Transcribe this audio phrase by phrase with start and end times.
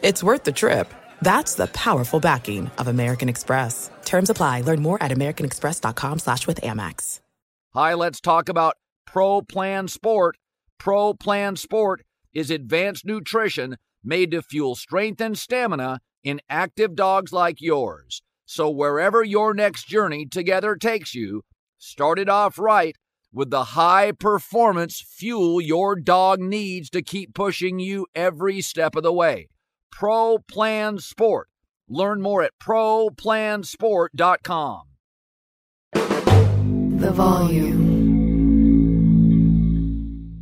[0.00, 0.94] It's worth the trip.
[1.22, 3.90] That's the powerful backing of American Express.
[4.04, 4.60] Terms apply.
[4.60, 7.18] Learn more at americanexpress.com slash with Amex.
[7.74, 10.36] Hi, let's talk about Pro Plan Sport.
[10.78, 17.32] Pro Plan Sport is advanced nutrition made to fuel strength and stamina in active dogs
[17.32, 18.22] like yours.
[18.46, 21.42] So wherever your next journey together takes you,
[21.76, 22.96] start it off right
[23.32, 29.02] with the high performance fuel your dog needs to keep pushing you every step of
[29.02, 29.48] the way.
[29.90, 31.48] Pro Plan Sport.
[31.88, 34.82] Learn more at ProPlansport.com.
[35.92, 37.98] The volume.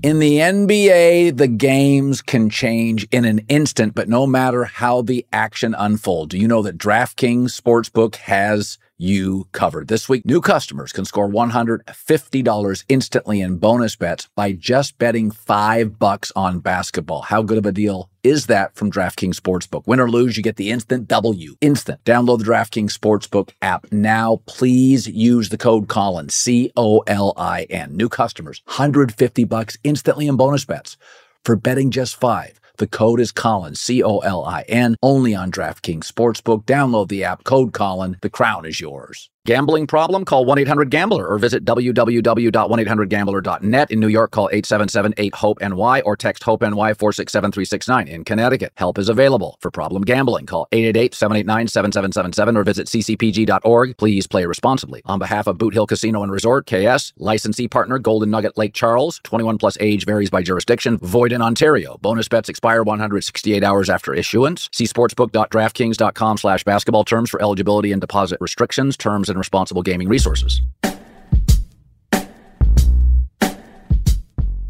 [0.02, 5.26] In the NBA, the games can change in an instant, but no matter how the
[5.32, 9.88] action unfolds, do you know that DraftKings Sportsbook has you covered.
[9.88, 15.98] This week, new customers can score $150 instantly in bonus bets by just betting five
[15.98, 17.22] bucks on basketball.
[17.22, 19.86] How good of a deal is that from DraftKings Sportsbook?
[19.86, 21.54] Win or lose, you get the instant W.
[21.60, 22.02] Instant.
[22.04, 24.40] Download the DraftKings Sportsbook app now.
[24.46, 27.96] Please use the code Colin, C O L I N.
[27.96, 30.96] New customers, 150 bucks instantly in bonus bets
[31.44, 32.58] for betting just five.
[32.78, 36.64] The code is Colin, C O L I N, only on DraftKings Sportsbook.
[36.64, 38.18] Download the app, code Colin.
[38.20, 39.30] The crown is yours.
[39.46, 40.24] Gambling problem?
[40.24, 43.90] Call 1 800 Gambler or visit www.1800Gambler.net.
[43.92, 48.08] In New York, call 877 8 HOPE NY or text HOPE NY 467 369.
[48.08, 49.56] In Connecticut, help is available.
[49.60, 53.96] For problem gambling, call 888 789 7777 or visit ccpg.org.
[53.96, 55.00] Please play responsibly.
[55.04, 59.20] On behalf of Boot Hill Casino and Resort, KS, licensee partner Golden Nugget Lake Charles,
[59.22, 61.98] 21 plus age varies by jurisdiction, void in Ontario.
[62.02, 64.68] Bonus bets expire 168 hours after issuance.
[64.72, 70.60] See sportsbook.draftkings.com slash basketball terms for eligibility and deposit restrictions, terms, and responsible gaming resources.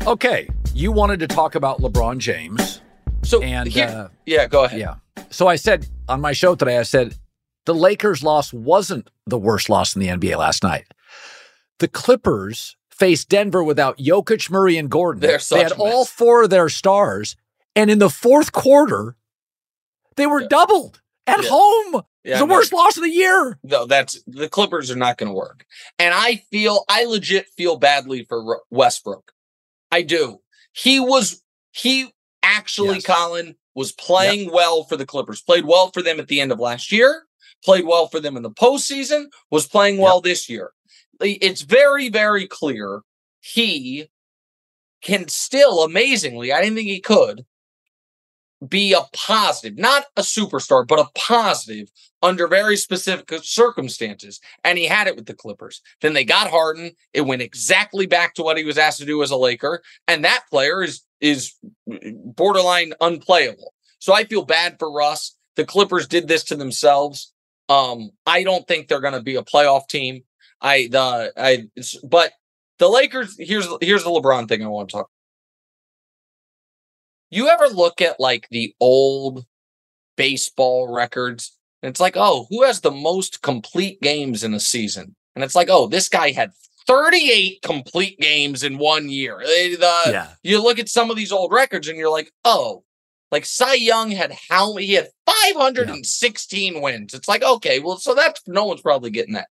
[0.07, 2.81] Okay, you wanted to talk about LeBron James.
[3.25, 4.79] So and here- uh, yeah, go ahead.
[4.81, 4.95] yeah.
[5.31, 7.17] So I said on my show today, I said
[7.65, 10.85] the Lakers' loss wasn't the worst loss in the NBA last night.
[11.81, 15.21] The Clippers faced Denver without Jokic, Murray, and Gordon.
[15.21, 17.35] They're they had all four of their stars,
[17.75, 19.17] and in the fourth quarter,
[20.17, 20.49] they were Yeah.
[20.49, 21.49] doubled at Yeah.
[21.51, 22.03] home.
[22.27, 22.55] Yeah, the no.
[22.55, 23.57] worst loss of the year.
[23.63, 25.65] No, that's the Clippers are not going to work.
[25.99, 29.31] And I feel I legit feel badly for Westbrook.
[29.93, 30.41] I do.
[30.73, 33.07] He was he actually Yes.
[33.07, 35.41] Colin was playing well for the Clippers.
[35.41, 37.27] Played well for them at the end of last year.
[37.65, 39.27] Played well for them in the postseason.
[39.53, 40.73] Was playing well this year.
[41.21, 43.03] It's very very clear
[43.41, 44.09] he
[45.01, 46.53] can still amazingly.
[46.53, 47.47] I didn't think he could
[48.67, 51.91] be a positive, not a superstar, but a positive
[52.23, 54.41] under very specific circumstances.
[54.65, 55.83] And he had it with the Clippers.
[56.01, 56.93] Then they got Harden.
[57.13, 59.83] It went exactly back to what he was asked to do as a Laker.
[60.09, 61.55] And that player is is
[61.87, 63.73] borderline unplayable.
[63.99, 65.37] So I feel bad for Russ.
[65.57, 67.33] The Clippers did this to themselves.
[67.69, 70.23] Um, I don't think they're going to be a playoff team.
[70.61, 71.65] I the I
[72.05, 72.33] but
[72.79, 73.37] the Lakers.
[73.39, 75.11] Here's here's the LeBron thing I want to talk.
[77.37, 79.45] You ever look at like the old
[80.17, 81.57] baseball records?
[81.83, 85.15] And it's like, oh, who has the most complete games in a season?
[85.35, 86.53] And it's like, oh, this guy had
[86.87, 89.41] 38 complete games in one year.
[89.43, 90.29] Eh, the- Yeah.
[90.43, 92.85] You look at some of these old records and you're like, oh,
[93.31, 97.13] like Cy Young had how he had 516 wins.
[97.13, 99.49] It's like, okay, well, so that's no one's probably getting that.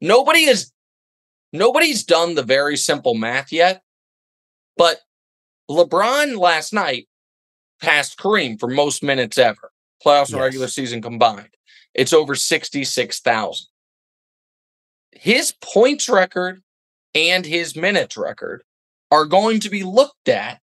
[0.00, 0.72] Nobody is
[1.52, 3.82] nobody's done the very simple math yet,
[4.78, 5.00] but
[5.70, 7.08] LeBron last night
[7.80, 9.72] passed Kareem for most minutes ever,
[10.04, 10.42] playoffs and Yes.
[10.42, 11.54] regular season combined.
[11.94, 13.66] It's over 66,000.
[15.12, 16.62] His points record
[17.14, 18.62] and his minutes record
[19.10, 20.60] are going to be looked at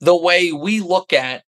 [0.00, 1.44] the way we look at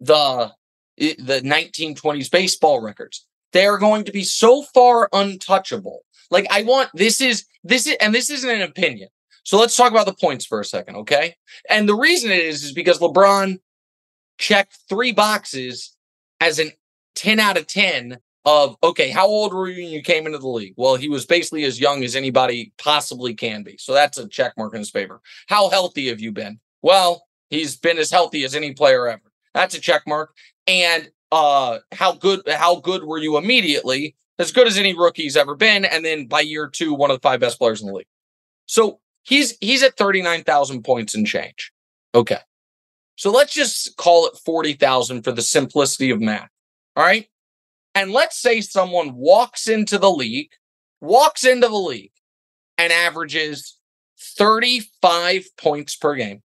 [0.00, 0.52] the
[0.96, 3.26] the 1920s baseball records.
[3.52, 6.00] They are going to be so far untouchable.
[6.30, 9.08] Like I want this is this is and this isn't an opinion.
[9.44, 11.34] So let's talk about the points for a second, okay?
[11.70, 13.58] And the reason it is is because LeBron
[14.38, 15.96] checked three boxes
[16.40, 16.70] as an
[17.16, 20.48] 10 out of 10 of okay, how old were you when you came into the
[20.48, 20.74] league?
[20.76, 23.76] Well, he was basically as young as anybody possibly can be.
[23.78, 25.20] So that's a check mark in his favor.
[25.48, 26.58] How healthy have you been?
[26.80, 29.32] Well, he's been as healthy as any player ever.
[29.52, 30.34] That's a check mark.
[30.66, 34.16] And uh how good how good were you immediately?
[34.38, 35.84] As good as any rookie's ever been.
[35.84, 38.06] And then by year two, one of the five best players in the league.
[38.66, 41.72] So he's he's at 39,000 points and change.
[42.14, 42.38] Okay.
[43.18, 46.50] So let's just call it 40,000 for the simplicity of math.
[46.94, 47.26] All right.
[47.96, 50.50] And let's say someone walks into the league,
[51.00, 52.12] walks into the league
[52.78, 53.76] and averages
[54.20, 56.42] 35 points per game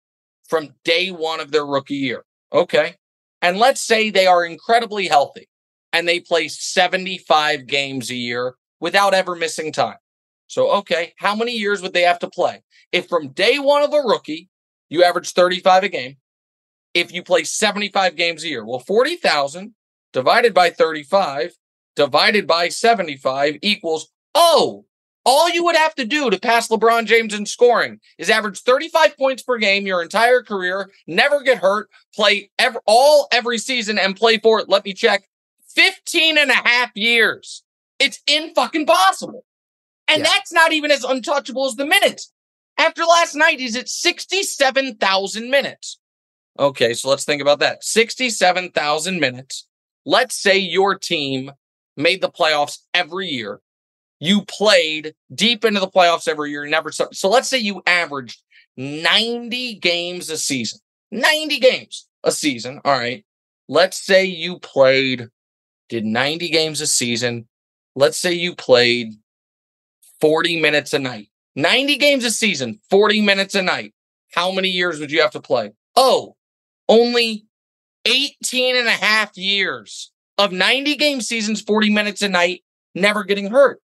[0.49, 2.25] from day one of their rookie year.
[2.51, 2.95] Okay.
[3.43, 5.49] And let's say they are incredibly healthy
[5.91, 9.97] and they play 75 games a year without ever missing time.
[10.47, 12.63] So, okay, how many years would they have to play?
[12.91, 14.49] If from day one of a rookie,
[14.89, 16.17] you average 35 a game,
[16.93, 19.73] if you play 75 games a year, well, 40,000
[20.11, 21.57] divided by 35
[21.95, 24.85] divided by 75 equals, oh,
[25.25, 29.17] all you would have to do to pass LeBron James in scoring is average 35
[29.17, 34.17] points per game your entire career, never get hurt, play ever, all every season and
[34.17, 34.67] play for it.
[34.67, 35.23] Let me check
[35.69, 37.63] 15 and a half years.
[37.99, 39.45] It's in fucking possible.
[40.09, 40.29] And yeah.
[40.29, 42.33] that's not even as untouchable as the minutes.
[42.77, 45.99] After last night, he's at 67,000 minutes.
[46.59, 47.83] Okay, so let's think about that.
[47.83, 49.67] 67,000 minutes.
[50.05, 51.51] Let's say your team
[51.97, 53.59] made the playoffs every year.
[54.19, 58.41] You played deep into the playoffs every year, never so, so let's say you averaged
[58.77, 60.79] 90 games a season.
[61.11, 62.79] 90 games a season.
[62.85, 63.25] All right.
[63.67, 65.29] Let's say you played
[65.89, 67.47] did 90 games a season.
[67.95, 69.13] Let's say you played
[70.21, 71.29] 40 minutes a night.
[71.55, 73.93] 90 games a season, 40 minutes a night.
[74.31, 75.71] How many years would you have to play?
[75.95, 76.35] Oh,
[76.89, 77.45] only
[78.05, 82.63] 18 and a half years of 90 game seasons, 40 minutes a night,
[82.95, 83.79] never getting hurt.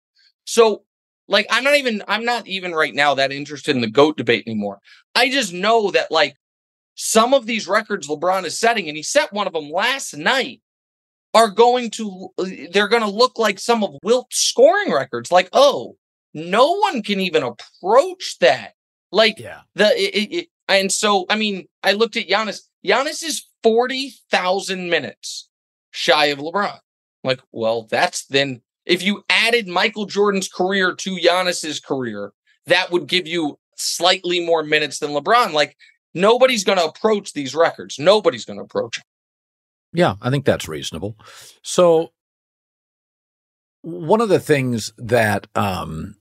[0.45, 0.83] So,
[1.27, 4.45] like, I'm not even, I'm not even right now that interested in the GOAT debate
[4.47, 4.79] anymore.
[5.15, 6.35] I just know that, like,
[6.95, 10.61] some of these records LeBron is setting, and he set one of them last night,
[11.33, 15.31] are going to, uh, they're going to look like some of Wilt's scoring records.
[15.31, 15.95] Like, oh,
[16.33, 18.73] no one can even approach that.
[19.11, 19.61] Like, yeah.
[19.75, 22.61] the, it, it, and so, I mean, I looked at Giannis.
[22.85, 25.49] Giannis is 40,000 minutes
[25.91, 26.79] shy of LeBron.
[27.23, 32.31] Like, well, that's then if you added Michael Jordan's career to Giannis's career,
[32.65, 35.53] that would give you slightly more minutes than LeBron.
[35.53, 35.75] Like,
[36.13, 37.99] nobody's going to approach these records.
[37.99, 39.03] Nobody's going to approach them.
[39.93, 41.17] Yeah, I think that's reasonable.
[41.63, 42.11] So,
[43.81, 46.15] one of the things that, um,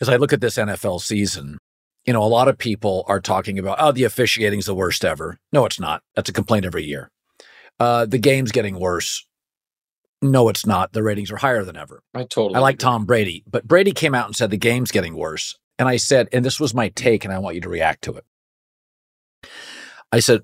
[0.00, 1.58] as I look at this NFL season,
[2.06, 5.38] you know, a lot of people are talking about, oh, the officiating's the worst ever.
[5.52, 6.02] No, it's not.
[6.14, 7.10] That's a complaint every year.
[7.78, 9.26] Uh, the game's getting worse.
[10.22, 10.92] No, it's not.
[10.92, 12.02] The ratings are higher than ever.
[12.14, 12.56] I totally.
[12.56, 12.84] I like agree.
[12.84, 15.56] Tom Brady, but Brady came out and said the game's getting worse.
[15.78, 18.16] And I said, and this was my take, and I want you to react to
[18.16, 18.24] it.
[20.12, 20.42] I said,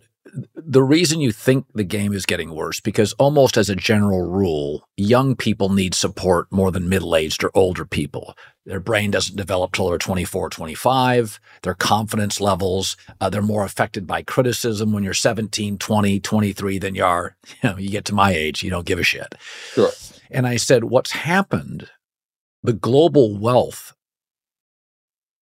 [0.55, 4.89] the reason you think the game is getting worse because almost as a general rule,
[4.97, 8.37] young people need support more than middle-aged or older people.
[8.65, 11.41] Their brain doesn't develop till they're 24, 25.
[11.63, 16.95] Their confidence levels, uh, they're more affected by criticism when you're 17, 20, 23 than
[16.95, 19.35] you are, you know, you get to my age, you don't give a shit.
[19.73, 19.91] Sure.
[20.31, 21.89] And I said, what's happened,
[22.63, 23.95] the global wealth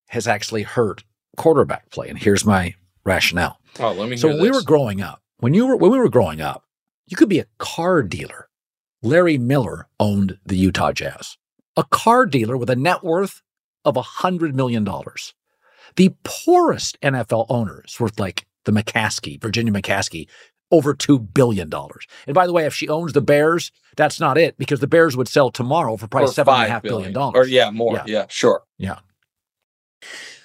[0.08, 1.04] has actually hurt
[1.36, 2.08] quarterback play.
[2.08, 2.74] And here's my
[3.04, 3.58] rationale.
[3.78, 4.16] Oh, let me.
[4.16, 6.64] So when we were growing up, when you were when we were growing up,
[7.06, 8.49] you could be a car dealer.
[9.02, 11.37] Larry Miller owned the Utah Jazz,
[11.76, 13.42] a car dealer with a net worth
[13.84, 15.34] of a hundred million dollars.
[15.96, 20.26] The poorest NFL owners worth like the McCaskey, Virginia McCaskey,
[20.70, 21.70] over $2 billion.
[22.26, 25.16] And by the way, if she owns the Bears, that's not it because the Bears
[25.16, 27.46] would sell tomorrow for probably seven and a half billion dollars.
[27.46, 27.94] Or yeah, more.
[27.94, 28.04] Yeah.
[28.06, 28.62] yeah, sure.
[28.78, 28.99] Yeah.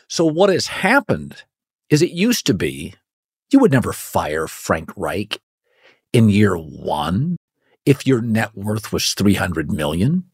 [0.08, 1.44] So what has happened
[1.90, 2.94] is it used to be
[3.52, 5.40] you would never fire Frank Reich
[6.14, 7.38] in year one
[7.86, 10.26] if your net worth was 300 million.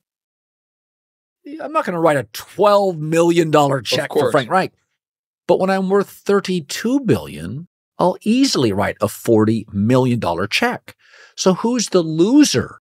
[1.62, 3.51] I'm not going to write a $12 million
[3.83, 4.74] check for Frank Reich.
[5.47, 7.67] But when I'm worth 32 billion,
[8.00, 10.19] I'll easily write a $40 million
[10.50, 10.95] check.
[11.38, 12.79] So who's the loser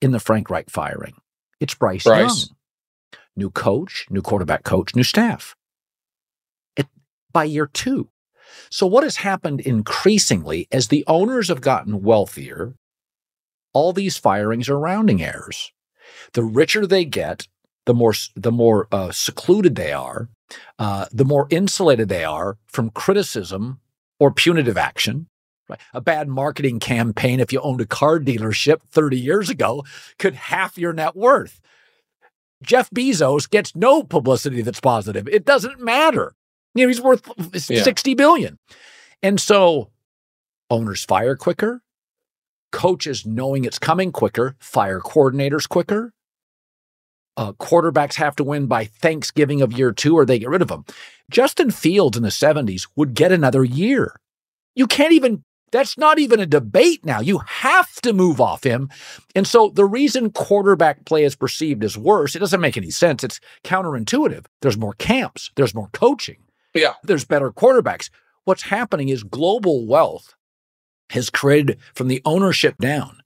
[0.00, 1.14] in the Frank Reich firing?
[1.60, 2.46] It's Bryce, Bryce.
[2.46, 3.20] Young.
[3.36, 5.54] New coach, new quarterback coach, new staff.
[7.38, 8.08] By year two,
[8.68, 12.74] So, what has happened increasingly as the owners have gotten wealthier,
[13.72, 15.70] all these firings are rounding errors.
[16.32, 17.46] The richer they get,
[17.86, 20.30] the more the more uh, secluded they are,
[20.80, 23.78] uh, the more insulated they are from criticism
[24.18, 25.28] or punitive action.
[25.68, 25.78] Right?
[25.94, 29.84] A bad marketing campaign, if you owned a car dealership 30 years ago,
[30.18, 31.60] could half your net worth.
[32.64, 35.28] Jeff Bezos gets no publicity that's positive.
[35.28, 36.34] It doesn't matter.
[36.78, 37.28] You know, he's worth
[37.68, 37.82] yeah.
[37.82, 38.58] 60 billion.
[39.22, 39.90] And so
[40.70, 41.82] owners fire quicker,
[42.70, 46.12] coaches knowing it's coming quicker, fire coordinators quicker.
[47.36, 50.68] Uh, quarterbacks have to win by Thanksgiving of year two or they get rid of
[50.68, 50.84] them.
[51.30, 54.16] Justin Fields in the 70s would get another year.
[54.74, 57.20] You can't even that's not even a debate now.
[57.20, 58.88] You have to move off him.
[59.34, 63.22] And so the reason quarterback play is perceived as worse, it doesn't make any sense.
[63.22, 64.46] It's counterintuitive.
[64.62, 66.38] There's more camps, there's more coaching.
[66.74, 66.94] Yeah.
[67.02, 68.10] There's better quarterbacks.
[68.44, 70.34] What's happening is global wealth
[71.10, 73.22] has created from the ownership down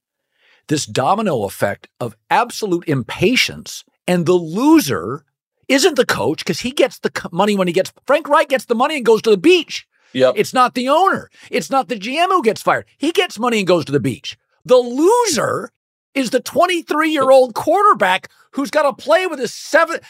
[0.68, 5.24] this domino effect of absolute impatience and the loser
[5.68, 8.74] isn't the coach because he gets the money when he gets Frank Reich gets the
[8.74, 9.86] money and goes to the beach.
[10.12, 10.34] Yep.
[10.36, 11.30] It's not the owner.
[11.50, 12.86] It's not the GM who gets fired.
[12.98, 14.36] He gets money and goes to the beach.
[14.64, 15.70] The loser
[16.14, 20.00] is the 23 year old quarterback who's got to play with his seven.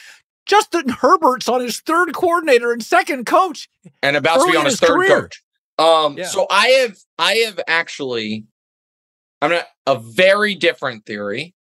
[0.46, 3.68] Justin Herbert's on his third coordinator and second coach,
[4.02, 5.22] and about to be on his, his third career.
[5.22, 5.42] coach.
[5.78, 6.26] Um, yeah.
[6.26, 8.44] so I have, I have actually,
[9.40, 11.54] I'm not a very different theory,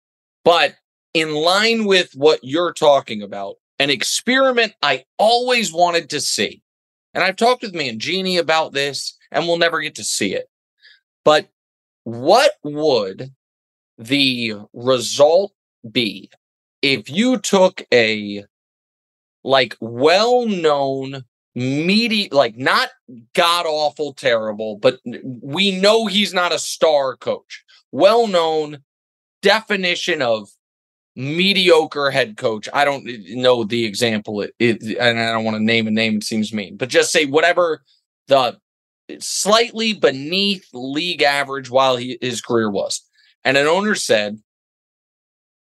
[0.45, 0.75] but
[1.15, 6.63] in line with what you're talking about, an experiment I always wanted to see.
[7.15, 10.35] And I've talked with me and Jeannie about this, and we'll never get to see
[10.35, 10.49] it.
[11.25, 11.49] But
[12.05, 13.33] what would
[13.99, 15.53] the result
[15.91, 16.31] be
[16.83, 18.45] if you took a
[19.45, 22.91] like well-known media like not
[23.35, 25.01] god awful terrible but
[25.43, 28.79] we know he's not a star coach well known
[29.43, 30.49] definition of
[31.19, 32.69] mediocre head coach.
[32.73, 36.17] I don't know the example, it, it, and I don't want to name a name,
[36.17, 37.83] it seems mean, but just say whatever
[38.29, 38.57] the
[39.19, 43.03] slightly beneath league average while he, his career was.
[43.45, 44.41] And an owner said,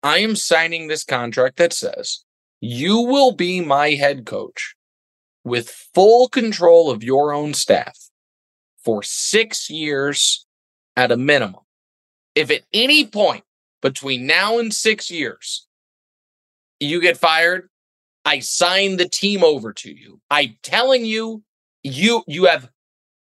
[0.02, 2.25] I am signing this contract that says
[2.62, 4.76] you will be my head coach
[5.44, 7.98] with full control of your own staff
[8.84, 10.46] for six years
[10.96, 11.62] at a minimum.
[12.34, 13.44] If at any point
[13.82, 15.68] between now and six years,
[16.80, 17.70] you get fired.
[18.26, 20.20] I sign the team over to you.
[20.30, 21.44] I'm telling you,
[21.84, 22.70] you you have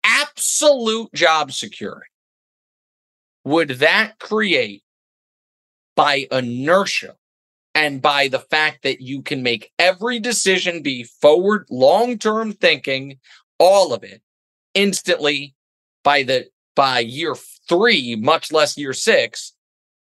[0.02, 2.06] absolute job security.
[3.44, 4.82] Would that create
[5.94, 7.16] by inertia
[7.74, 13.18] and by the fact that you can make every decision be forward, long-term thinking,
[13.58, 14.22] all of it
[14.74, 15.54] instantly
[16.04, 17.34] by the by year
[17.68, 19.52] three, much less year six,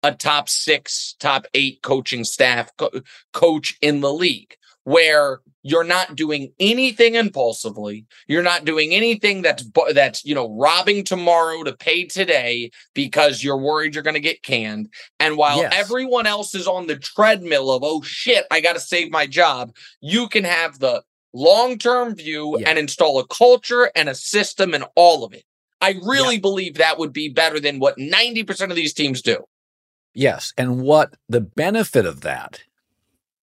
[0.04, 3.02] a top six, top eight coaching staff co-
[3.34, 8.06] coach in the league where you're not doing anything impulsively.
[8.28, 13.58] You're not doing anything that's that's you know robbing tomorrow to pay today because you're
[13.58, 14.90] worried you're going to get canned.
[15.20, 15.74] And while yes.
[15.76, 19.76] everyone else is on the treadmill of oh shit, I got to save my job,
[20.02, 22.70] you can have the long-term view yeah.
[22.70, 25.44] and install a culture and a system and all of it.
[25.80, 26.42] I really yeah.
[26.42, 29.44] believe that would be better than what 90% of these teams do.
[30.14, 30.54] Yes.
[30.58, 32.62] And what the benefit of that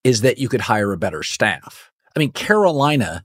[0.05, 1.91] is that you could hire a better staff.
[2.15, 3.25] I mean, Carolina,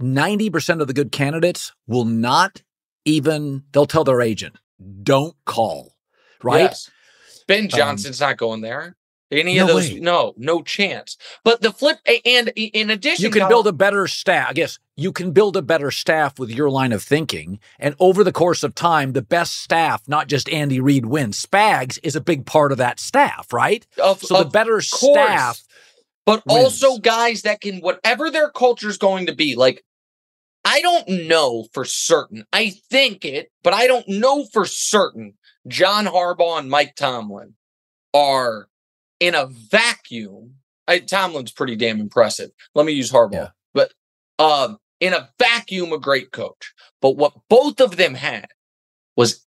[0.00, 2.62] 90% of the good candidates will not
[3.04, 4.56] even, they'll tell their agent,
[5.02, 5.94] don't call,
[6.42, 6.62] right?
[6.62, 6.90] Yes.
[7.46, 8.96] Ben um, Johnson's um, not going there.
[9.30, 9.90] Any no of those?
[9.90, 10.00] Way.
[10.00, 11.18] No, no chance.
[11.44, 14.48] But the flip, and in addition, you can build a better staff.
[14.48, 17.60] I guess you can build a better staff with your line of thinking.
[17.78, 21.44] And over the course of time, the best staff, not just Andy Reid, wins.
[21.44, 23.86] Spags is a big part of that staff, right?
[24.02, 24.88] Of, so the better course.
[24.88, 25.62] staff,
[26.28, 26.64] but wins.
[26.64, 29.56] also guys that can whatever their culture is going to be.
[29.56, 29.82] Like
[30.62, 32.44] I don't know for certain.
[32.52, 35.34] I think it, but I don't know for certain.
[35.66, 37.54] John Harbaugh and Mike Tomlin
[38.12, 38.68] are
[39.20, 40.56] in a vacuum,
[40.86, 42.50] I, Tomlin's pretty damn impressive.
[42.74, 43.48] Let me use Harbaugh, yeah.
[43.72, 43.92] but
[44.38, 46.74] um, in a vacuum, a great coach.
[47.00, 48.48] But what both of them had
[49.16, 49.46] was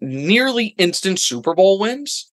[0.00, 2.32] nearly instant Super Bowl wins,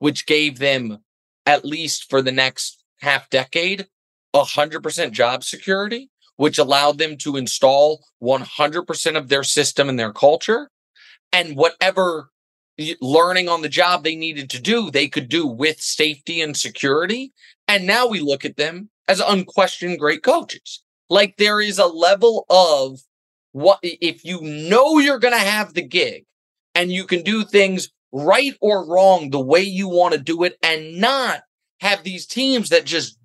[0.00, 0.98] which gave them
[1.46, 3.86] at least for the next half decade,
[4.34, 10.70] 100% job security, which allowed them to install 100% of their system and their culture.
[11.32, 12.30] And whatever
[13.00, 17.32] learning on the job they needed to do, they could do with safety and security.
[17.68, 20.82] And now we look at them as unquestioned great coaches.
[21.08, 23.00] Like there is a level of
[23.52, 26.24] what if you know you're going to have the gig
[26.74, 30.56] and you can do things right or wrong the way you want to do it
[30.62, 31.42] and not
[31.80, 33.18] have these teams that just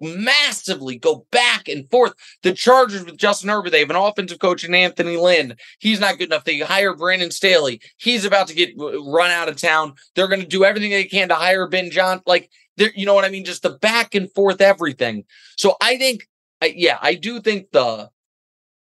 [0.00, 2.12] massively go back and forth.
[2.42, 5.56] The Chargers with Justin Herbert, they have an offensive coach in Anthony Lynn.
[5.78, 6.44] He's not good enough.
[6.44, 7.80] They hire Brandon Staley.
[7.96, 9.94] He's about to get run out of town.
[10.14, 12.20] They're going to do everything they can to hire Ben John.
[12.26, 13.44] Like, you know what I mean?
[13.44, 15.24] Just the back and forth everything.
[15.56, 16.28] So I think,
[16.62, 18.10] yeah, I do think the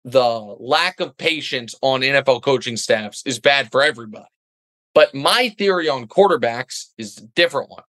[0.05, 4.25] the lack of patience on NFL coaching staffs is bad for everybody.
[4.95, 7.83] But my theory on quarterbacks is a different one.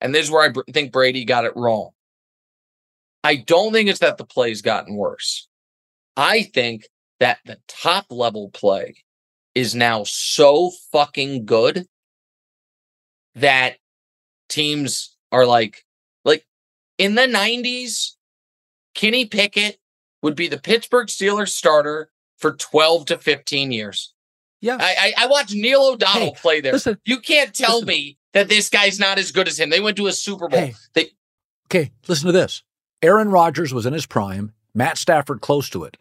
[0.00, 1.90] And this is where I think Brady got it wrong.
[3.24, 5.48] I don't think it's that the play's gotten worse.
[6.16, 6.88] I think
[7.20, 8.96] that the top level play
[9.54, 11.86] is now so fucking good
[13.34, 13.76] that
[14.48, 15.84] teams are like,
[16.24, 16.46] like
[16.96, 18.12] in the 90s,
[18.94, 19.78] Kenny Pickett
[20.22, 24.14] would be the Pittsburgh Steelers starter for 12 to 15 years.
[24.60, 24.76] Yeah.
[24.80, 26.72] I, I, I watched Neil O'Donnell hey, play there.
[26.72, 27.88] Listen, you can't tell listen.
[27.88, 29.70] me that this guy's not as good as him.
[29.70, 30.60] They went to a Super Bowl.
[30.60, 31.10] Hey, they,
[31.66, 32.62] okay, listen to this.
[33.02, 35.96] Aaron Rodgers was in his prime, Matt Stafford close to it.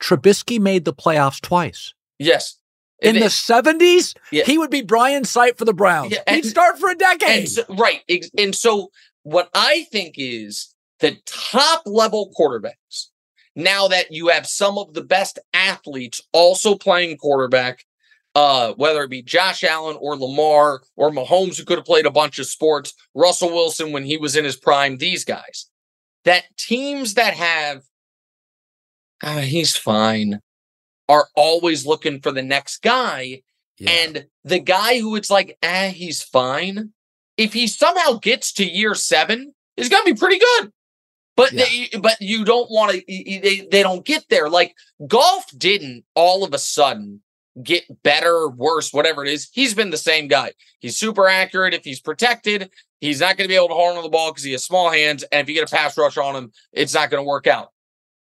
[0.00, 1.94] Trubisky made the playoffs twice.
[2.18, 2.56] Yes.
[3.00, 4.44] In the 70s, yeah.
[4.44, 6.12] he would be Brian Sipe for the Browns.
[6.12, 7.48] Yeah, and, He'd start for a decade.
[7.48, 8.02] So, right.
[8.36, 8.90] And so,
[9.22, 13.06] what I think is the top level quarterbacks,
[13.54, 17.84] now that you have some of the best athletes also playing quarterback,
[18.38, 22.10] uh, whether it be Josh Allen or Lamar or Mahomes, who could have played a
[22.10, 25.66] bunch of sports, Russell Wilson when he was in his prime, these guys
[26.24, 27.82] that teams that have
[29.24, 30.40] uh, he's fine
[31.08, 33.42] are always looking for the next guy.
[33.76, 33.90] Yeah.
[33.90, 36.92] And the guy who it's like, ah, eh, he's fine.
[37.36, 40.72] If he somehow gets to year seven, is going to be pretty good.
[41.36, 41.64] But yeah.
[41.64, 43.02] they, but you don't want to.
[43.08, 44.48] They they don't get there.
[44.48, 44.76] Like
[45.08, 47.20] golf didn't all of a sudden
[47.62, 49.48] get better, worse, whatever it is.
[49.52, 50.52] He's been the same guy.
[50.80, 52.70] He's super accurate if he's protected.
[53.00, 54.90] He's not going to be able to hold on the ball because he has small
[54.90, 55.24] hands.
[55.30, 57.72] And if you get a pass rush on him, it's not going to work out.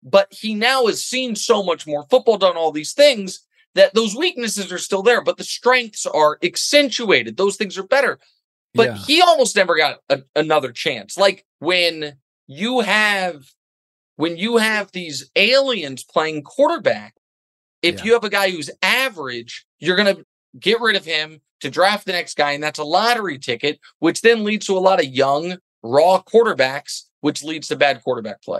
[0.03, 4.15] But he now has seen so much more football, done all these things that those
[4.15, 7.37] weaknesses are still there, but the strengths are accentuated.
[7.37, 8.19] Those things are better.
[8.73, 8.97] But yeah.
[8.97, 11.17] he almost never got a, another chance.
[11.17, 13.43] Like when you have
[14.17, 17.15] when you have these aliens playing quarterback,
[17.85, 18.03] if yeah.
[18.03, 20.25] you have a guy who's average, you're going to
[20.59, 24.21] get rid of him to draft the next guy, and that's a lottery ticket, which
[24.21, 28.59] then leads to a lot of young, raw quarterbacks, which leads to bad quarterback play.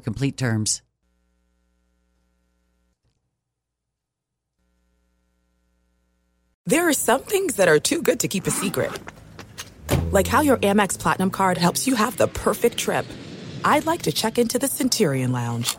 [0.01, 0.81] complete terms.
[6.65, 8.91] There are some things that are too good to keep a secret.
[10.11, 13.05] Like how your Amex Platinum card helps you have the perfect trip.
[13.65, 15.75] I'd like to check into the Centurion Lounge.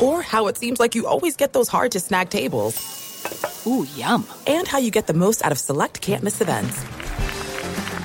[0.00, 3.66] Or how it seems like you always get those hard to snag tables.
[3.66, 4.26] Ooh, yum.
[4.46, 6.84] And how you get the most out of select can't miss events.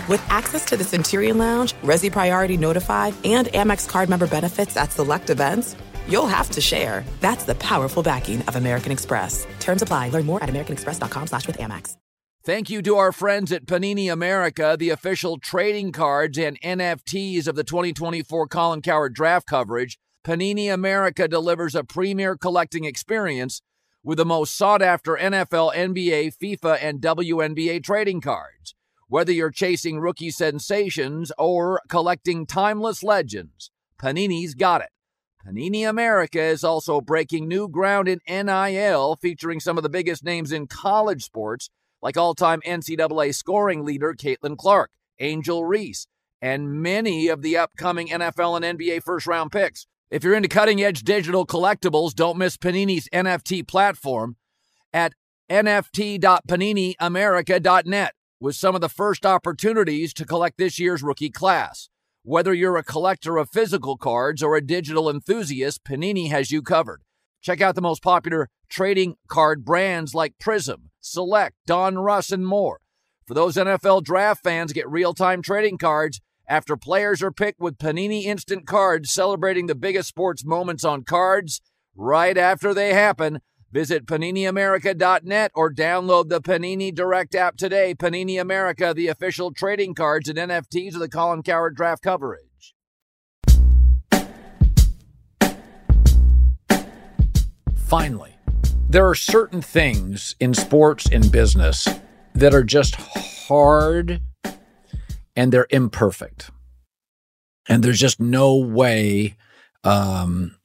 [0.10, 4.92] With access to the Centurion Lounge, Resy Priority Notified, and Amex card member benefits at
[4.92, 5.78] select events,
[6.10, 7.06] you'll have to share.
[7.22, 9.48] That's the powerful backing of American Express.
[9.62, 10.10] Terms apply.
[10.10, 11.96] Learn more at americanexpress.com slash with Amex.
[12.44, 17.56] Thank you to our friends at Panini America, the official trading cards and NFTs of
[17.56, 19.98] the 2024 Colin Cowherd draft coverage.
[20.26, 23.62] Panini America delivers a premier collecting experience
[24.04, 28.76] with the most sought after NFL, NBA, FIFA, and WNBA trading cards.
[29.14, 33.70] Whether you're chasing rookie sensations or collecting timeless legends,
[34.02, 34.90] Panini's got it.
[35.46, 40.52] Panini America is also breaking new ground in NIL, featuring some of the biggest names
[40.52, 41.70] in college sports,
[42.02, 46.08] like all time NCAA scoring leader Caitlin Clark, Angel Reese,
[46.42, 49.86] and many of the upcoming NFL and NBA first round picks.
[50.10, 54.38] If you're into cutting edge digital collectibles, don't miss Panini's NFT platform
[54.92, 55.14] at
[55.52, 61.88] nft.paniniamerica.net with some of the first opportunities to collect this year's rookie class.
[62.24, 67.04] Whether you're a collector of physical cards or a digital enthusiast, Panini has you covered.
[67.42, 72.82] Check out the most popular trading card brands like Prism, Select, Donruss, and more.
[73.26, 77.78] For those NFL draft fans, get real time trading cards after players are picked with
[77.78, 81.62] Panini Instant Cards celebrating the biggest sports moments on cards
[81.96, 83.40] right after they happen.
[83.74, 87.96] Visit PaniniAmerica.net or download the Panini Direct app today.
[87.96, 92.76] Panini America, the official trading cards and NFTs of the Colin Cowherd draft coverage.
[97.76, 98.36] Finally,
[98.88, 101.88] there are certain things in sports and business
[102.36, 102.94] that are just
[103.48, 104.22] hard
[105.36, 106.52] and they're imperfect.
[107.68, 109.36] And there's just no way
[109.84, 110.58] um,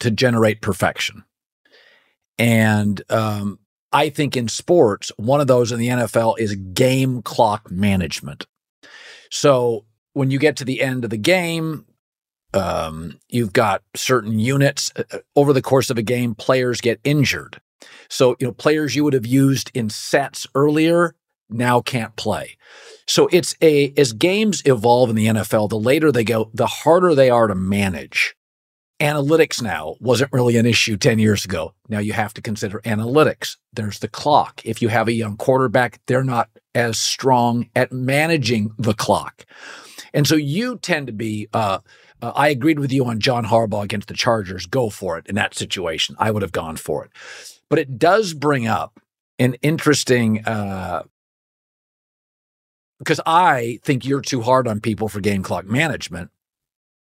[0.00, 1.24] to generate perfection.
[2.38, 3.58] And um,
[3.92, 8.46] I think in sports, one of those in the NFL is game clock management.
[9.30, 11.86] So when you get to the end of the game,
[12.54, 17.00] um, you've got certain units uh, uh, over the course of a game, players get
[17.04, 17.60] injured.
[18.08, 21.14] So, you know, players you would have used in sets earlier
[21.48, 22.56] now can't play.
[23.06, 27.14] So it's a, as games evolve in the NFL, the later they go, the harder
[27.14, 28.34] they are to manage
[29.00, 31.74] analytics now wasn't really an issue 10 years ago.
[31.88, 33.56] Now you have to consider analytics.
[33.72, 34.62] There's the clock.
[34.64, 39.44] If you have a young quarterback, they're not as strong at managing the clock.
[40.14, 41.80] And so you tend to be, uh,
[42.22, 44.64] uh, I agreed with you on John Harbaugh against the Chargers.
[44.64, 46.16] Go for it in that situation.
[46.18, 47.10] I would have gone for it.
[47.68, 48.98] But it does bring up
[49.38, 51.02] an interesting, uh,
[52.98, 56.30] because I think you're too hard on people for game clock management.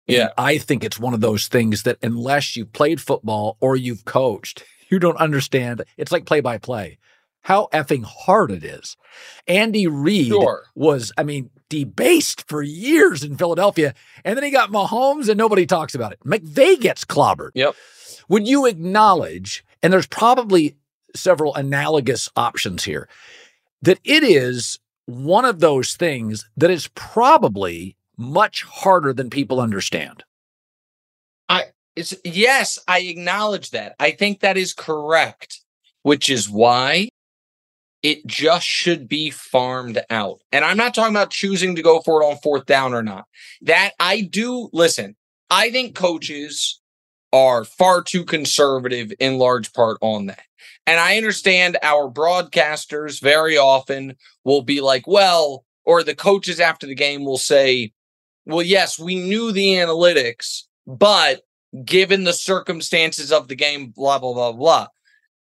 [0.07, 0.29] Yeah.
[0.37, 4.63] I think it's one of those things that unless you've played football or you've coached,
[4.89, 5.83] you don't understand.
[5.97, 6.97] It's like play by play.
[7.41, 8.97] How effing hard it is.
[9.47, 10.63] Andy Reid Sure.
[10.75, 13.93] was, I mean, debased for years in Philadelphia.
[14.25, 16.19] And then he got Mahomes and nobody talks about it.
[16.25, 17.51] McVay gets clobbered.
[17.55, 17.75] Yep.
[18.29, 20.75] Would you acknowledge, and there's probably
[21.15, 23.07] several analogous options here,
[23.81, 30.23] that it is one of those things that is probably much harder than people understand?
[31.49, 33.95] I it's yes, I acknowledge that.
[33.99, 35.61] I think that is correct,
[36.03, 37.09] which is why
[38.03, 40.41] it just should be farmed out.
[40.51, 43.25] And I'm not talking about choosing to go for it on fourth down or not.
[43.61, 45.15] That I do listen.
[45.49, 46.79] I think coaches
[47.33, 50.43] are far too conservative in large part on that.
[50.85, 56.87] And I understand our broadcasters very often will be like, well, or the coaches after
[56.87, 57.91] the game will say,
[58.47, 61.41] well, yes, we knew the analytics, but
[61.83, 64.87] given the circumstances of the game, blah, blah, blah, blah.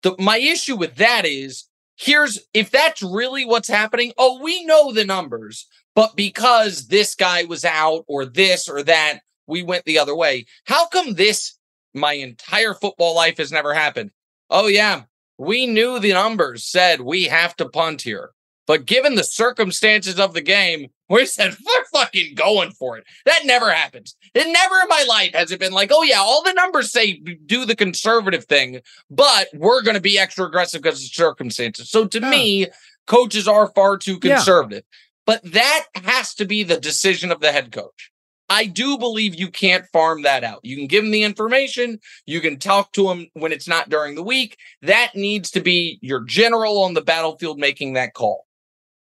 [0.03, 4.13] The, my issue with that is here's if that's really what's happening.
[4.17, 9.21] Oh, we know the numbers, but because this guy was out or this or that,
[9.47, 10.47] we went the other way.
[10.65, 11.59] How come this,
[11.93, 14.13] my entire football life, has never happened?
[14.49, 15.03] Oh, yeah,
[15.37, 18.31] we knew the numbers said we have to punt here.
[18.67, 23.05] But given the circumstances of the game, we said we're fucking going for it.
[23.27, 24.17] That never happens.
[24.35, 27.15] It never in my life has it been like, oh yeah, all the numbers say
[27.47, 31.91] do the conservative thing, but we're going to be extra aggressive because of circumstances.
[31.91, 32.31] So to Yeah.
[32.31, 32.67] me,
[33.07, 34.37] coaches are far too Yeah.
[34.37, 34.85] conservative.
[35.27, 38.11] But that has to be the decision of the head coach.
[38.51, 40.61] I do believe you can't farm that out.
[40.63, 44.15] You can give him the information, you can talk to him when it's not during
[44.15, 44.59] the week.
[44.83, 48.44] That needs to be your general on the battlefield making that call.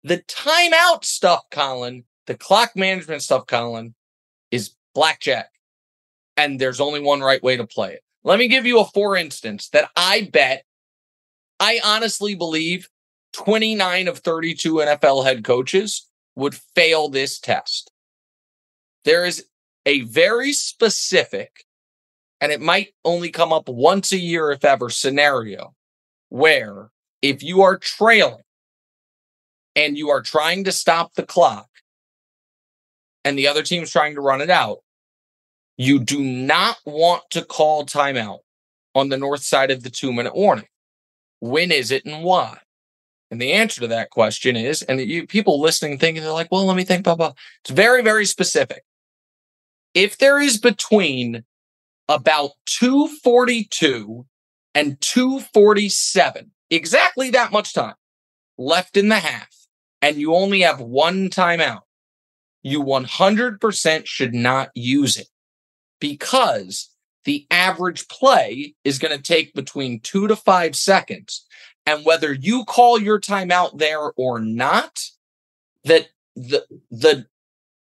[0.03, 3.95] The timeout stuff, Colin, the clock management stuff, Colin,
[4.51, 5.49] is blackjack.
[6.35, 8.03] And there's only one right way to play it.
[8.23, 10.63] Let me give you a for instance that I bet,
[11.59, 12.87] I honestly believe
[13.33, 17.91] 29 of 32 NFL head coaches would fail this test.
[19.05, 19.45] There is
[19.85, 21.65] a very specific,
[22.39, 25.75] and it might only come up once a year, if ever, scenario
[26.29, 26.89] where
[27.21, 28.41] if you are trailing
[29.75, 31.67] and you are trying to stop the clock
[33.23, 34.79] and the other team's trying to run it out,
[35.77, 38.39] you do not want to call timeout
[38.93, 40.67] on the north side of the two minute warning.
[41.39, 42.59] When is it and why?
[43.31, 46.65] And the answer to that question is, and you people listening thinking they're like, well,
[46.65, 47.33] let me think, blah, blah.
[47.61, 48.83] It's very, very specific.
[49.95, 51.43] If there is between
[52.07, 54.25] about 242
[54.75, 57.95] and 247, exactly that much time
[58.57, 59.62] left in the half,
[60.03, 61.83] and you only have one timeout,
[62.61, 65.29] you 100% should not use it
[66.01, 66.89] because
[67.23, 71.45] the average play is going to take between two to five seconds.
[71.85, 74.99] And whether you call your timeout there or not,
[75.85, 77.25] that the, the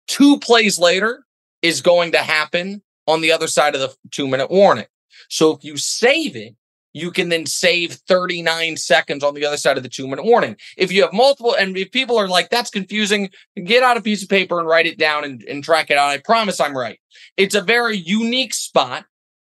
[0.07, 1.25] two plays later
[1.61, 4.87] is going to happen on the other side of the two minute warning.
[5.29, 6.55] So if you save it,
[6.93, 10.55] you can then save 39 seconds on the other side of the two minute warning.
[10.77, 13.29] If you have multiple, and if people are like, that's confusing,
[13.63, 16.09] get out a piece of paper and write it down and, and track it out.
[16.09, 16.99] I promise I'm right.
[17.37, 19.05] It's a very unique spot,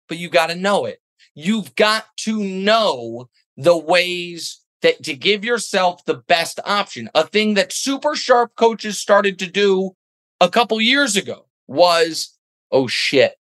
[0.08, 1.00] but you got to know it.
[1.36, 7.10] you've got to know the ways that to give yourself the best option.
[7.14, 9.96] A thing that super sharp coaches started to do
[10.40, 12.36] a couple years ago was,
[12.72, 13.36] oh shit,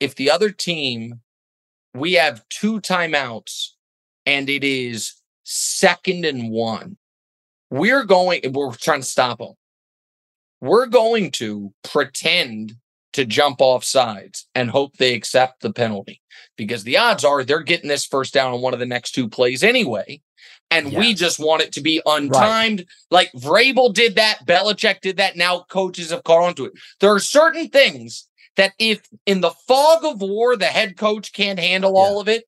[0.00, 1.20] if the other team,
[1.94, 3.70] we have two timeouts
[4.26, 6.96] and it is second and one,
[7.70, 9.54] we're going, we're trying to stop them.
[10.60, 12.76] We're going to pretend
[13.12, 16.20] to jump off sides and hope they accept the penalty
[16.56, 19.28] because the odds are they're getting this first down on one of the next two
[19.28, 20.20] plays anyway.
[20.70, 20.98] And yes.
[20.98, 22.32] we just want it to be untimed.
[22.78, 22.86] Right.
[23.10, 25.36] Like Vrabel did that, Belichick did that.
[25.36, 26.72] Now coaches have caught on to it.
[27.00, 31.58] There are certain things that if in the fog of war, the head coach can't
[31.58, 32.00] handle yeah.
[32.00, 32.44] all of it,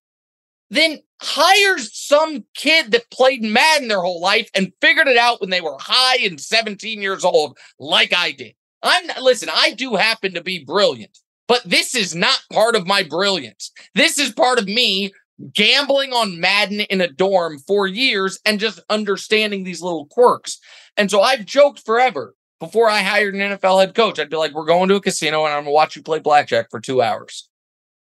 [0.71, 5.51] then hires some kid that played Madden their whole life and figured it out when
[5.51, 8.55] they were high and 17 years old, like I did.
[8.83, 12.87] I'm not, listen, I do happen to be brilliant, but this is not part of
[12.87, 13.73] my brilliance.
[13.95, 15.12] This is part of me
[15.53, 20.59] gambling on Madden in a dorm for years and just understanding these little quirks.
[20.97, 24.19] And so I've joked forever before I hired an NFL head coach.
[24.19, 26.19] I'd be like, we're going to a casino and I'm going to watch you play
[26.19, 27.49] blackjack for two hours.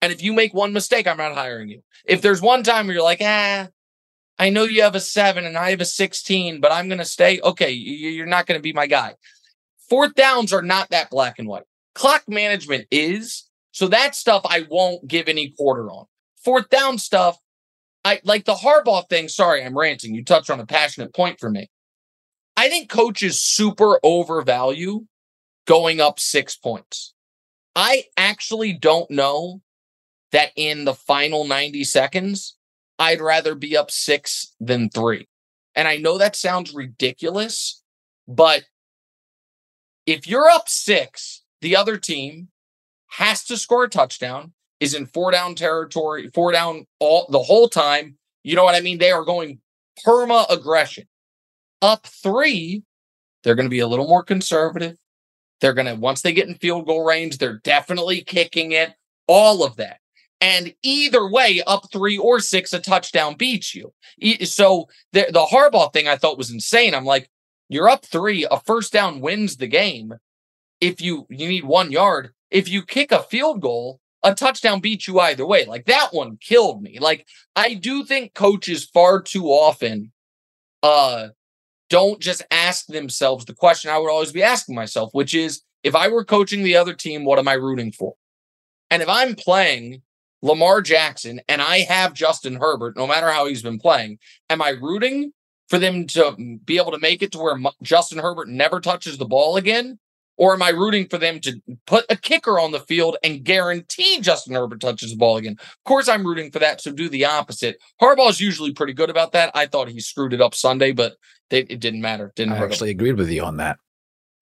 [0.01, 1.81] And if you make one mistake, I'm not hiring you.
[2.05, 3.69] If there's one time where you're like, ah,
[4.37, 7.05] I know you have a seven and I have a 16, but I'm going to
[7.05, 7.39] stay.
[7.41, 9.15] Okay, you're not going to be my guy.
[9.89, 11.63] Fourth downs are not that black and white.
[11.93, 13.49] Clock management is.
[13.71, 16.05] So that stuff I won't give any quarter on.
[16.43, 17.37] Fourth down stuff,
[18.03, 19.27] I like the Harbaugh thing.
[19.27, 20.13] Sorry, I'm ranting.
[20.13, 21.69] You touched on a passionate point for me.
[22.65, 25.05] I think coaches super overvalue
[25.67, 27.13] going up six points.
[27.75, 29.61] I actually don't know
[30.31, 32.57] that in the final 90 seconds,
[32.97, 35.27] I'd rather be up six than three.
[35.75, 37.83] And I know that sounds ridiculous,
[38.27, 38.63] but
[40.07, 42.47] if you're up six, the other team
[43.09, 47.69] has to score a touchdown, is in four down territory, four down all the whole
[47.69, 48.17] time.
[48.43, 48.97] You know what I mean?
[48.97, 49.59] They are going
[50.03, 51.05] perma aggression.
[51.81, 52.83] Up three,
[53.43, 54.97] they're going to be a little more conservative.
[55.61, 58.93] They're going to, once they get in field goal range, they're definitely kicking it,
[59.27, 59.99] all of that.
[60.41, 63.93] And either way, up three or six, a touchdown beats you.
[64.43, 66.93] So the, the Harbaugh thing I thought was insane.
[66.93, 67.29] I'm like,
[67.69, 68.45] you're up three.
[68.49, 70.13] A first down wins the game.
[70.81, 75.07] If you you need one yard, if you kick a field goal, a touchdown beats
[75.07, 75.65] you either way.
[75.65, 76.99] Like that one killed me.
[76.99, 80.11] Like I do think coaches far too often
[80.83, 81.29] uh
[81.95, 85.95] don't just ask themselves the question I would always be asking myself, which is if
[85.95, 88.15] I were coaching the other team, what am I rooting for?
[88.91, 90.01] And if I'm playing
[90.41, 94.71] Lamar Jackson and I have Justin Herbert, no matter how he's been playing, am I
[94.71, 95.31] rooting
[95.69, 99.23] for them to be able to make it to where Justin Herbert never touches the
[99.23, 99.97] ball again?
[100.37, 104.19] Or am I rooting for them to put a kicker on the field and guarantee
[104.19, 105.55] Justin Herbert touches the ball again?
[105.59, 106.81] Of course, I'm rooting for that.
[106.81, 107.77] So do the opposite.
[108.01, 109.51] Harbaugh is usually pretty good about that.
[109.55, 111.13] I thought he screwed it up Sunday, but
[111.49, 112.33] they, it didn't matter.
[112.35, 112.97] Didn't I actually him.
[112.97, 113.77] agreed with you on that.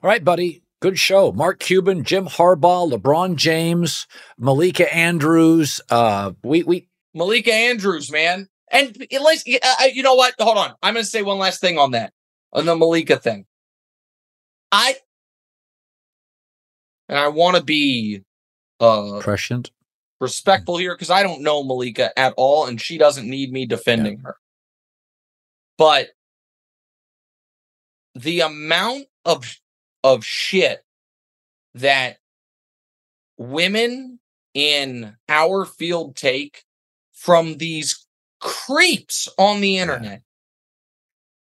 [0.02, 0.64] All right, buddy.
[0.82, 1.32] Good show.
[1.32, 4.06] Mark Cuban, Jim Harbaugh, LeBron James,
[4.38, 5.80] Malika Andrews.
[5.90, 8.50] Uh, we we Malika Andrews, man.
[8.70, 10.34] And at least, uh, you know what?
[10.40, 10.74] Hold on.
[10.82, 12.12] I'm going to say one last thing on that,
[12.52, 13.46] on the Malika thing.
[14.72, 14.96] I,
[17.10, 18.24] and I want to be
[18.80, 19.72] uh, prescient,
[20.20, 24.18] respectful here because I don't know Malika at all, and she doesn't need me defending
[24.18, 24.24] yeah.
[24.24, 24.38] her.
[25.78, 26.10] But
[28.16, 29.58] the amount of
[30.04, 30.84] of shit
[31.76, 32.18] that
[33.38, 34.20] women
[34.54, 36.64] in our field take
[37.12, 38.06] from these
[38.40, 40.22] creeps on the internet.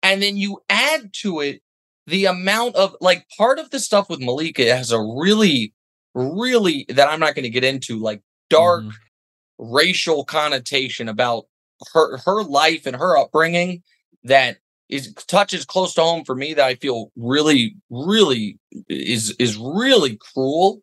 [0.01, 1.61] And then you add to it
[2.07, 5.73] the amount of like part of the stuff with Malika has a really,
[6.13, 9.73] really that I'm not going to get into, like dark mm-hmm.
[9.73, 11.45] racial connotation about
[11.93, 13.83] her her life and her upbringing
[14.23, 14.57] that
[14.89, 20.17] is touches close to home for me that I feel really, really is is really
[20.17, 20.81] cruel.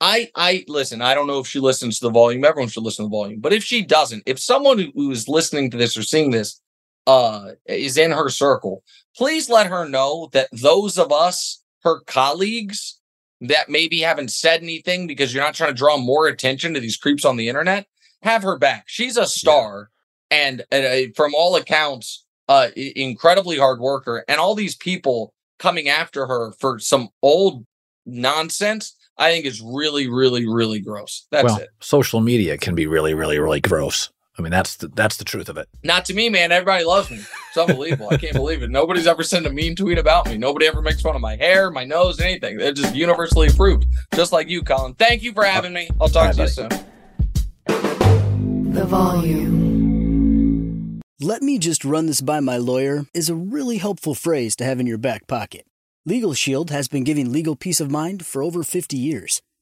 [0.00, 1.02] I I listen.
[1.02, 2.44] I don't know if she listens to the volume.
[2.44, 3.40] Everyone should listen to the volume.
[3.40, 6.60] But if she doesn't, if someone who is listening to this or seeing this
[7.06, 8.82] uh, is in her circle,
[9.18, 13.00] please let her know that those of us, her colleagues,
[13.40, 16.96] that maybe haven't said anything because you're not trying to draw more attention to these
[16.96, 17.86] creeps on the internet,
[18.22, 18.84] have her back.
[18.86, 19.90] She's a star,
[20.30, 20.36] yeah.
[20.38, 24.24] and uh, from all accounts, uh, incredibly hard worker.
[24.28, 27.66] And all these people coming after her for some old
[28.06, 31.26] nonsense I think is really, really, really gross.
[31.30, 31.70] That's well, it.
[31.80, 34.10] Social media can be really, really, really gross.
[34.38, 35.68] I mean, that's the, that's the truth of it.
[35.82, 36.52] Not to me, man.
[36.52, 37.18] Everybody loves me.
[37.48, 38.08] It's unbelievable.
[38.10, 38.70] I can't believe it.
[38.70, 40.38] Nobody's ever sent a mean tweet about me.
[40.38, 42.56] Nobody ever makes fun of my hair, my nose, anything.
[42.56, 44.94] They're just universally approved, just like you, Colin.
[44.94, 45.88] Thank you for having me.
[46.00, 46.60] I'll talk Bye, to buddy.
[46.72, 48.72] you soon.
[48.72, 51.00] the volume.
[51.20, 54.78] Let me just run this by my lawyer is a really helpful phrase to have
[54.78, 55.66] in your back pocket.
[56.06, 59.42] Legal Shield has been giving legal peace of mind for over 50 years.